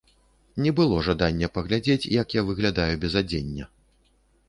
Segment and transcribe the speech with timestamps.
[0.65, 3.73] Не было жадання паглядзець, як я выглядаю без адзення.